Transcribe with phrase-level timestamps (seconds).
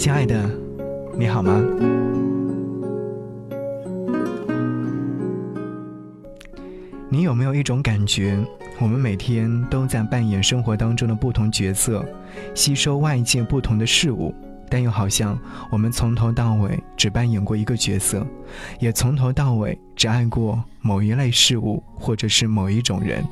[0.00, 0.50] 亲爱的，
[1.14, 1.62] 你好吗？
[7.10, 8.42] 你有没有一种感觉，
[8.80, 12.02] 我们每天都在扮演生活当中的不同角色，
[12.54, 14.34] 吸收外界不同的事物，
[14.70, 15.38] 但又好像
[15.70, 18.26] 我们从头到尾只扮演过一个角色，
[18.78, 23.22] 也从头到尾只爱过某一类事物或者是某一种人。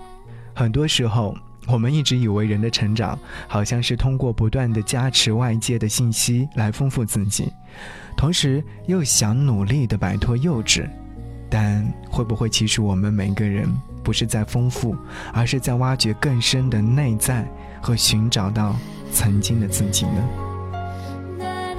[0.54, 1.34] 很多时候，
[1.68, 7.52] 我们一直以为人的成长好像是通过不断的加持外界的信息来丰富自己，
[8.16, 10.88] 同时又想努力的摆脱幼稚。
[11.50, 13.68] 但会不会，其实我们每个人
[14.02, 14.96] 不是在丰富，
[15.32, 17.46] 而是在挖掘更深的内在
[17.82, 18.74] 和寻找到
[19.12, 20.28] 曾经的自己呢？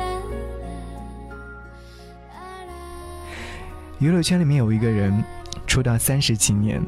[3.99, 5.23] 娱乐圈里面有一个人，
[5.67, 6.81] 出道三十几年，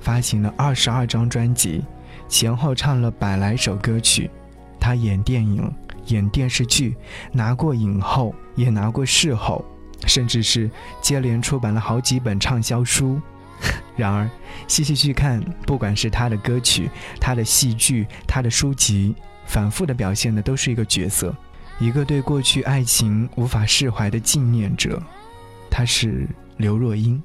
[0.00, 1.82] 发行了二十二张专辑，
[2.28, 4.30] 前后唱了百来首歌曲。
[4.78, 5.72] 他演电影、
[6.06, 6.96] 演电视剧，
[7.32, 9.64] 拿过影后，也拿过视后。
[10.06, 10.70] 甚至是
[11.02, 13.20] 接连出版了好几本畅销书。
[13.96, 14.30] 然而，
[14.68, 16.88] 细细去看，不管是他的歌曲、
[17.20, 19.12] 他的戏剧、他的书籍，
[19.44, 21.34] 反复的表现的都是一个角色，
[21.80, 25.02] 一个对过去爱情无法释怀的纪念者。
[25.68, 27.20] 他是刘若英。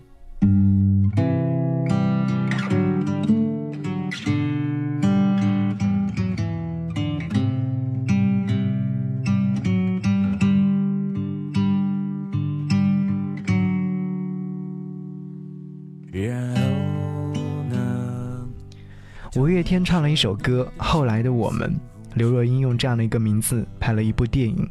[19.35, 21.71] 五月天唱了一首歌《后来的我们》，
[22.13, 24.69] 刘若英用这样的一个名字拍了一部电影。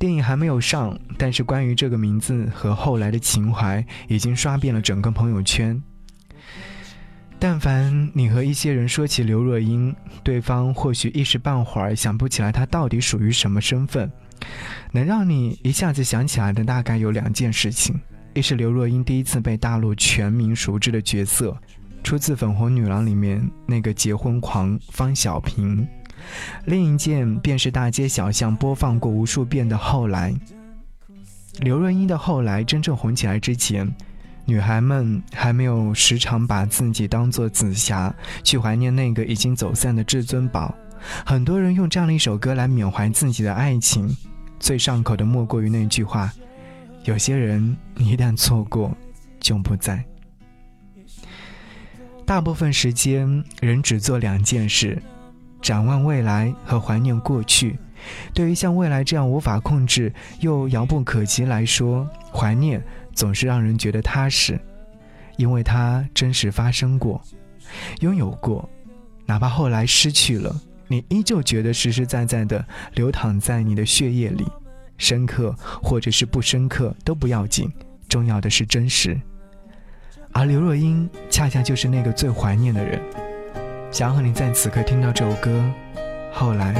[0.00, 5.80] 电影还没有上，但是关于这个名字和后来的情怀已经刷遍了整个朋友圈。
[7.38, 14.10] 但凡你和一些人说起刘若英，对方或许一时半会儿想不起来她到底属于什么身份。
[14.90, 17.94] 能让你一下子想起来的大概有两件事情：
[18.34, 21.56] 一是刘若英第一次被大陆全民熟知的角色。
[22.04, 25.88] 出自《粉红女郎》里面那个结婚狂方小平，
[26.66, 30.30] 另一件便是大街小巷播放过无数遍的《后来》。
[31.60, 33.90] 刘若英的《后来》真正红起来之前，
[34.44, 40.74] 女孩们还没有时常把自己当做紫霞去怀念那个已经走散的至尊宝。
[41.24, 44.14] 很多人用这样的一首歌来缅怀自己的爱情，
[44.60, 46.30] 最上口的莫过于那句话
[47.04, 48.94] ：“有些人你一旦错过，
[49.40, 50.04] 就不在。”
[52.26, 55.00] 大部分时间，人只做两件事：
[55.60, 57.78] 展望未来和怀念过去。
[58.32, 62.82] 对于像未来这样无法控制又遥不可及来说，怀念
[63.14, 64.58] 总是让人觉得踏实，
[65.36, 67.22] 因为它真实发生过、
[68.00, 68.68] 拥有过。
[69.26, 70.54] 哪怕后来失去了，
[70.88, 72.62] 你依旧觉得实实在在的
[72.94, 74.46] 流淌在你的血液里，
[74.98, 77.70] 深刻或者是不深刻都不要紧，
[78.08, 79.18] 重要的是真实。
[80.36, 83.00] 而刘若英恰恰就是那个最怀念的人，
[83.92, 85.64] 想和你在此刻听到这首歌。
[86.32, 86.74] 后来，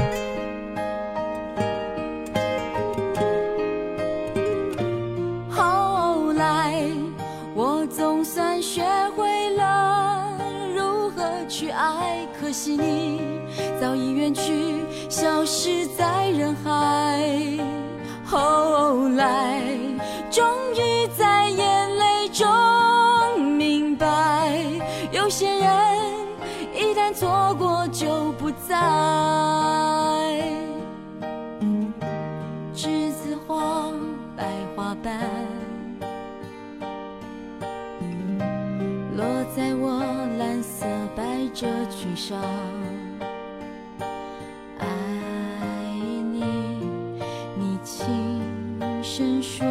[5.49, 6.83] 后来，
[7.55, 8.83] 我总算学
[9.15, 10.37] 会了
[10.75, 13.21] 如何去爱，可惜你
[13.79, 14.51] 早已远去，
[15.09, 17.57] 消失在人海。
[18.25, 19.61] 后来，
[28.67, 28.75] 在。
[32.73, 33.91] 栀子花
[34.35, 34.43] 白
[34.75, 35.19] 花瓣，
[39.15, 39.23] 落
[39.55, 40.03] 在我
[40.37, 42.41] 蓝色百褶裙上。
[44.79, 44.85] 爱
[46.31, 46.43] 你，
[47.57, 48.03] 你轻
[49.03, 49.65] 声说。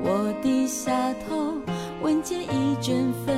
[0.00, 1.54] 我低下头，
[2.02, 3.37] 闻见一阵芬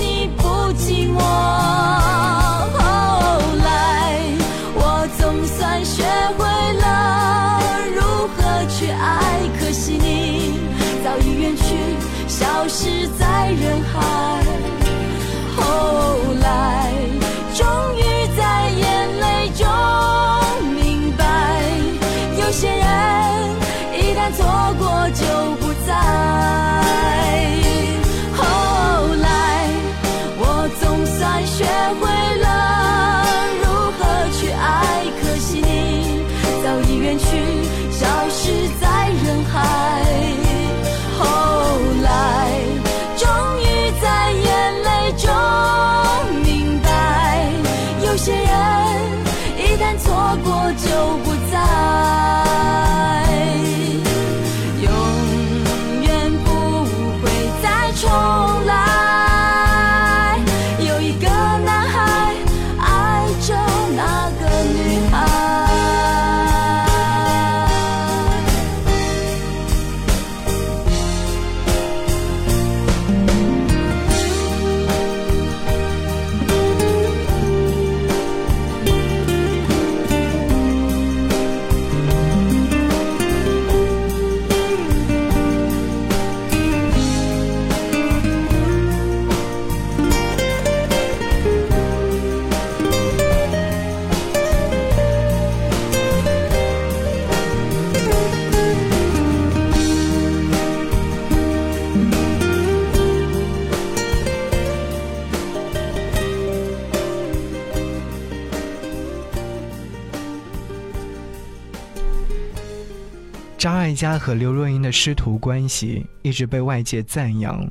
[114.01, 117.63] 家和刘若英的师徒关系一直被外界赞扬。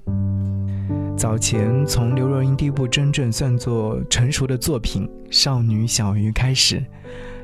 [1.16, 6.86] 早前从刘若英第一部真正算作成熟的作品《少女小鱼》开始，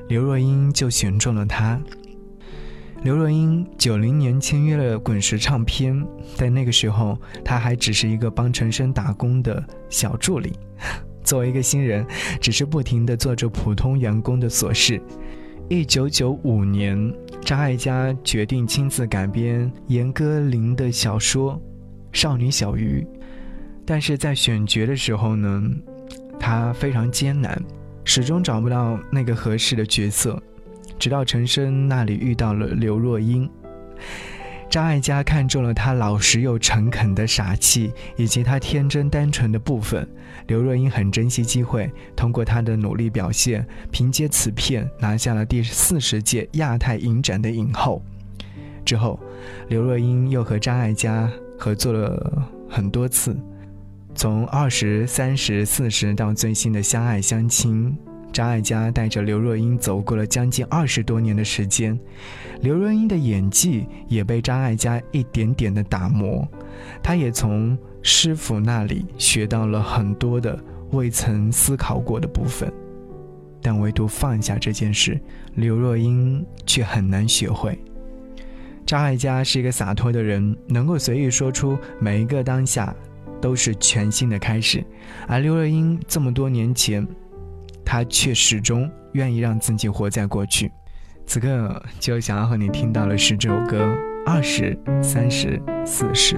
[0.06, 1.80] 刘若英就选中了她。
[3.02, 10.52] 刘若英九零年签约了滚石唱片，但那个时候她还只是一个帮陈升打工的小助理。
[11.24, 12.06] 作为一个新人，
[12.40, 15.02] 只是不停地做着普通员工的琐事。
[15.68, 21.54] 一九九五年，张艾嘉决定亲自改编严歌苓的小说
[22.12, 23.04] 《少女小鱼》，
[23.84, 25.60] 但是在选角的时候呢，
[26.38, 27.60] 他非常艰难，
[28.04, 30.40] 始终找不到那个合适的角色。
[31.00, 33.50] 直到陈升那里遇到了刘若英，
[34.76, 40.06] 张艾嘉看中了她老实又诚恳的傻气，以及她天真单纯的部分。
[40.48, 48.02] 刘若英很珍惜机会，通过她的努力表现，凭借此片拿下了第四十届亚太影展的影后。
[48.84, 49.18] 之后，
[49.68, 51.26] 刘若英又和张艾嘉
[51.58, 53.34] 合作了很多次，
[54.14, 57.96] 从二十三十、四十到最新的《相爱相亲》。
[58.36, 61.98] 张艾嘉带着刘若英走过了将近二十多年的时间，
[62.60, 66.46] 刘若英的演技也被张艾嘉一点点的打磨，
[67.02, 72.70] 她也从师傅那里学到了很多的未曾思考过的部分。
[73.62, 75.18] 但唯独放下这件事，
[75.54, 77.78] 刘若英却很难学会。
[78.84, 82.94] 张艾嘉是一个洒脱的人，能够随意说出每一个当下
[83.40, 84.84] 都是全新的开始，
[85.26, 87.08] 而刘若英这么多年前，
[87.86, 90.70] 他却始终愿意让自己活在过去。
[91.24, 96.36] 此刻就想要和你听到的是这首歌：二十三十四十。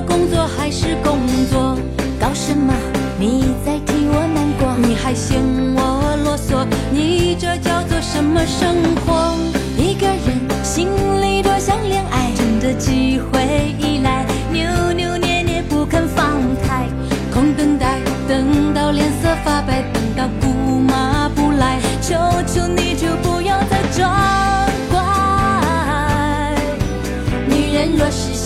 [0.00, 1.18] 工作还是工
[1.50, 1.76] 作，
[2.18, 2.72] 搞什么？
[3.18, 4.74] 你在替我难过？
[4.86, 5.38] 你还嫌
[5.74, 6.66] 我啰嗦？
[6.90, 9.36] 你这叫做什么生活？
[9.76, 10.88] 一个人心
[11.20, 16.86] 里多想恋爱，真的机会一来，扭扭捏捏不肯放开，
[17.32, 22.14] 空等待，等到脸色发白，等到姑妈不来，求
[22.46, 22.89] 求你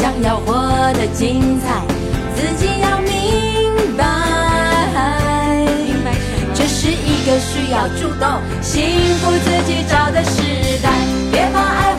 [0.05, 0.53] 想要活
[0.93, 1.81] 得精彩，
[2.37, 4.05] 自己要明白。
[6.53, 8.29] 这是一个需要主动、
[8.61, 8.85] 幸
[9.23, 10.43] 福自己找的时
[10.83, 10.91] 代，
[11.33, 11.95] 别怕爱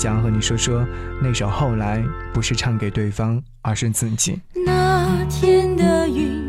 [0.00, 0.82] 想要和你说说
[1.20, 1.98] 那首《后来》，
[2.32, 4.40] 不是唱给对方，而是自己。
[4.64, 6.39] 那天的云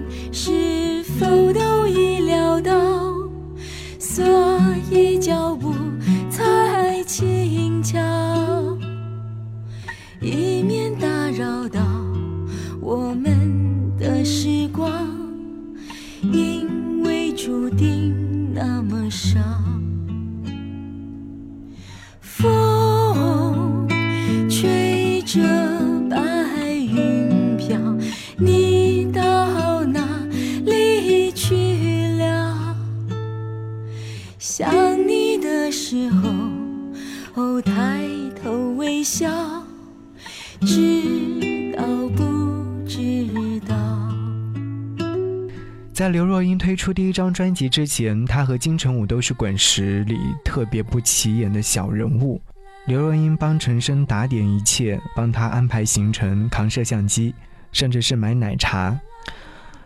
[46.62, 52.40] 推出第一张专辑之前，她和金城武都是滚石里特别不起眼的小人物。
[52.86, 57.34] 刘若英帮陈升打点一切，帮他安排行程、扛摄像机，
[57.72, 58.96] 甚至是买奶茶。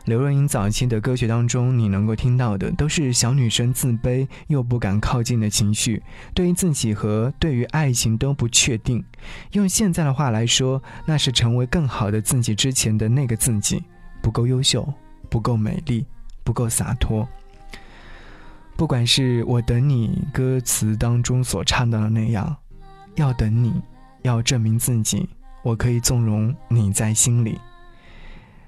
[0.04, 6.04] 刘若英早期的歌曲当中，你能够听到的都是小女生自卑又不敢靠近的情绪，
[6.34, 9.02] 对于自己和对于爱情都不确定。
[9.54, 13.82] 用现在的话来说，那是成为更好的自己之前的那个自己，
[14.22, 14.86] 不够优秀。
[15.28, 16.06] 不够美丽，
[16.46, 17.28] 不够洒脱。
[18.78, 22.56] 不管是我等你歌词当中所唱到的那样，
[23.16, 23.74] 要等你，
[24.22, 25.28] 要证明自己，
[25.64, 27.60] 我可以纵容你在心里。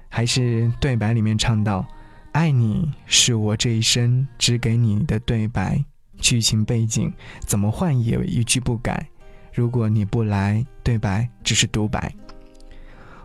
[0.08, 1.86] 还是对白里面唱到，
[2.32, 5.84] 爱你是我这一生只给你的对白，
[6.16, 9.06] 剧情背景怎么换也一句不改。
[9.52, 12.10] 如果你不来，对白只是独白。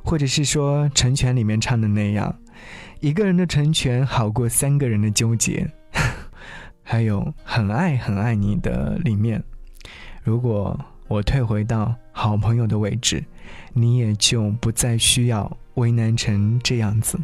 [0.04, 2.36] 或者是说《成全》里面唱的那样。
[3.04, 5.70] 一个人的成全好过三个人的纠结，
[6.82, 9.44] 还有很爱很爱你的里面，
[10.24, 10.80] 如果
[11.10, 13.22] 我退回到好朋友的位置，
[13.74, 17.20] 你也就不再需要为难成这样子。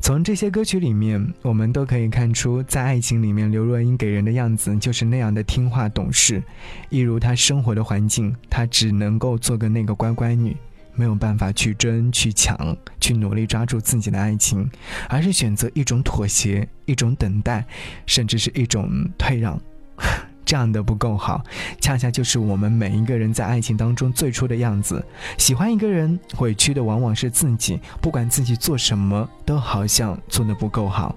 [0.00, 6.40] 从这些歌曲里面，我们都可以看出，在爱情里面，刘若英给人的样子就是那样的听话懂事，
[6.88, 10.56] 一如她生活的环境，她只能够做个那个乖乖女。
[10.98, 14.68] 没有办法去争、去抢、去努力抓住自己的爱情，
[15.08, 17.64] 而是选择一种妥协、一种等待，
[18.04, 19.58] 甚至是一种退让。
[20.44, 21.44] 这样的不够好，
[21.80, 25.04] 恰恰就是我们每一个人在爱情当中最初的样子。
[25.36, 31.14] 喜欢一个人，委屈的往往是自己，不管自己做什么，都好像做的不够好。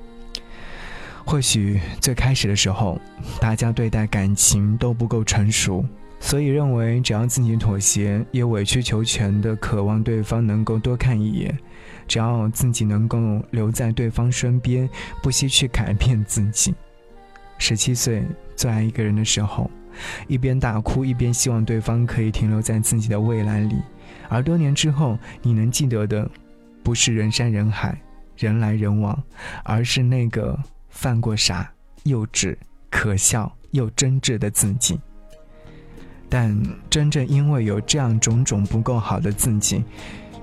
[1.26, 3.00] 或许最开始的时候，
[3.40, 5.86] 大家对待感情都不够成熟。
[6.24, 11.52] 所以认为，只要自己妥协，也委曲求全的渴望对方能够多看一眼；
[12.08, 13.18] 只要自己能够
[13.50, 14.88] 留在对方身边，
[15.22, 16.74] 不惜去改变自己。
[17.58, 18.24] 十七岁
[18.56, 19.70] 最爱一个人的时候，
[20.28, 23.82] 一边大哭，一边希望对方可以停留在自己的未来里。
[24.30, 26.30] 而多年之后，你能记得的，
[26.84, 28.00] 不是人山人海、
[28.38, 29.22] 人来人往，
[29.64, 30.58] 而是那个
[30.90, 31.70] 犯过傻、
[32.04, 32.56] 幼稚、
[32.92, 35.00] 可笑又真挚的自己。
[36.32, 36.58] 但
[36.90, 39.84] 真正因为有这样种种不够好的自己，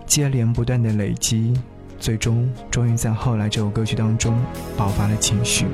[0.05, 1.55] 接连不断的累积，
[1.99, 4.39] 最终终于在后来这首歌曲当中
[4.77, 5.65] 爆发了情绪。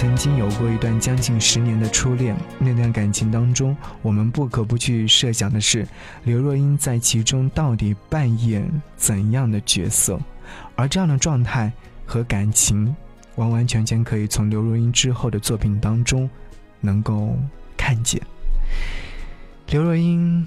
[0.00, 5.86] 曾经有过一段将近十年的初恋，那段感情当中，我们不可不去设想的是，
[6.24, 10.18] 刘若英在其中到底扮演怎样的角色，
[10.74, 11.70] 而这样的状态
[12.06, 12.96] 和感情，
[13.34, 16.26] 完完全全可以从刘若英之后的作品当中
[16.80, 17.36] 能够
[17.76, 18.18] 看见。
[19.68, 20.46] 刘若英，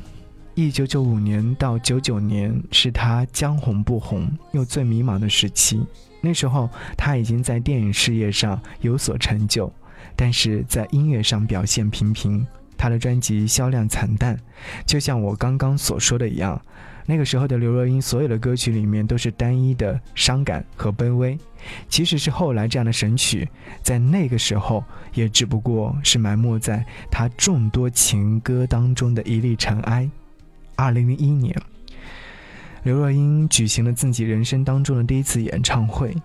[0.55, 5.85] 一九九五年到九九年是她将红不红又最迷茫的时期。
[6.25, 9.69] 那时候，他已经在电影事业上有所成就，
[10.15, 12.47] 但是在音乐上表现平平。
[12.77, 14.39] 他的专辑销量惨淡，
[14.85, 16.59] 就像我刚刚所说的一样。
[17.05, 21.37] 那个时候的刘若英，所有的歌曲里面都是单一的伤感和卑微。
[21.89, 23.47] 即使是后来这样的神曲，
[23.81, 24.81] 在那个时候
[25.13, 30.09] 也只不过是埋没在她众多情歌当中的一粒尘埃。
[30.75, 31.53] 二零零一年，
[32.83, 36.15] 刘若英举行了自己人生当中的第一次演唱会。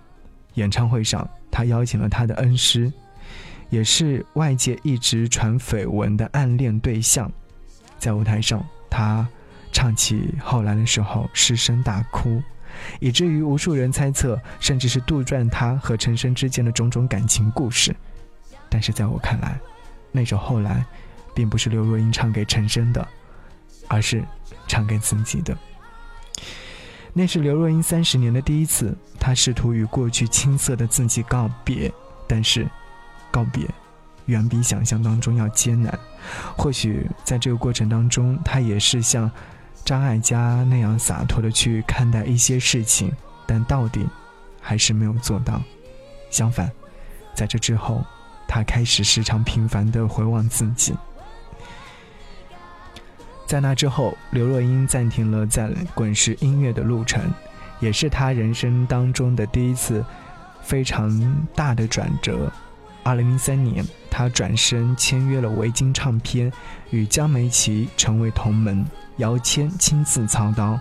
[0.55, 2.91] 演唱会上，她邀请了她的恩师，
[3.69, 7.31] 也是外界一直传绯闻的暗恋对象，
[7.97, 9.27] 在舞台上，她。
[9.71, 12.41] 唱起后来的时候，失声大哭，
[12.99, 17.95] 以至于无数人猜测，甚至是杜撰她和陈升之间的种种感情故事。
[18.67, 19.59] 但是在我看来，
[20.11, 20.83] 那首后来，
[21.35, 23.07] 并不是刘若英唱给陈升的，
[23.87, 24.23] 而是
[24.67, 25.55] 唱给自己的。
[27.13, 31.91] 那是刘若英三十年的第一次，她试图与过去青涩的自己告别，
[32.27, 32.67] 但是，
[33.31, 33.67] 告别，
[34.25, 35.97] 远比想象当中要艰难。
[36.57, 39.29] 或许在这个过程当中，她也是像。
[39.85, 43.11] 张艾嘉那样洒脱的去看待一些事情，
[43.47, 44.05] 但到底
[44.61, 45.59] 还是没有做到。
[46.29, 46.69] 相反，
[47.33, 48.03] 在这之后，
[48.47, 50.93] 他开始时常频繁的回望自己。
[53.49, 57.19] 在那之后，刘若英暂停了在滚石音乐的路程，
[57.79, 60.05] 也是她人生当中的第一次
[60.61, 61.09] 非常
[61.55, 62.51] 大的转折。
[63.01, 66.53] 二零零三年，她转身签约了维京唱片，
[66.91, 68.85] 与江美琪成为同门。
[69.17, 70.79] 姚谦亲自操刀，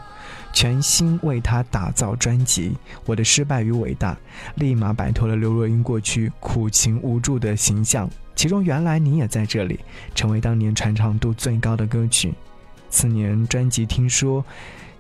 [0.52, 2.70] 全心为他打造专辑
[3.06, 4.12] 《我的失败与伟大》，
[4.56, 8.08] 立马摆脱了刘若英过去苦情无助的形象。
[8.36, 9.80] 其中，原来你也在这里，
[10.14, 12.34] 成为当年传唱度最高的歌曲。
[12.90, 14.44] 次年，专辑听说，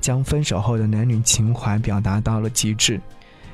[0.00, 3.00] 将分手后的男女情怀表达到了极致。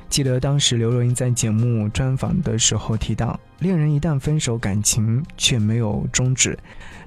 [0.07, 6.57] 记得当时刘若英在节目专访的时候提到，恋人一旦分手，感情却没有终止，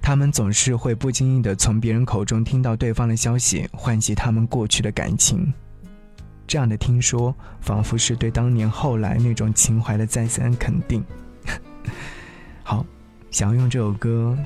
[0.02, 5.50] 他们总是会不经意的从别人口中听到对方的消息，唤起他们过去的感情。
[6.46, 11.02] 这样的听说，仿佛是对当年后来那种情怀的再三肯定。
[12.64, 12.84] 好，
[13.30, 14.36] 想要用这首歌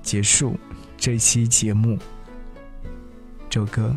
[0.00, 0.56] 结束
[0.96, 1.98] 这期节目。
[3.56, 3.96] 首歌，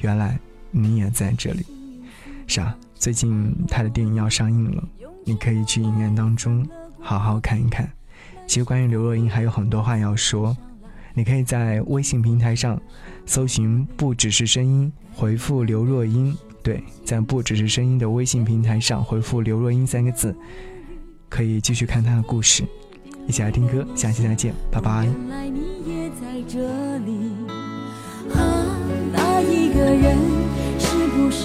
[0.00, 0.36] 原来
[0.72, 1.64] 你也在这里，
[2.48, 2.76] 是啊。
[2.96, 4.82] 最近他的电影要上映了，
[5.24, 6.66] 你可以去影院当中
[6.98, 7.88] 好好看一看。
[8.48, 10.56] 其实关于刘若英还有很多话要说，
[11.14, 12.82] 你可以在微信平台上
[13.26, 16.36] 搜寻“不只是声音”，回复“刘若英”。
[16.64, 20.34] 对，在“不只是声音”的微信平台上回复“刘若英”三个字，
[21.28, 22.64] 可以继续看她的故事。
[23.28, 25.04] 一起来听歌，下期再见，拜拜。
[25.04, 27.25] 原来你也在这里，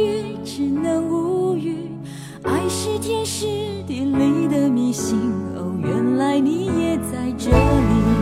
[0.00, 1.90] 语只能无语。
[2.42, 3.46] 爱是天时
[3.86, 5.18] 地利的迷信。
[5.56, 8.21] 哦，原来你也在这里。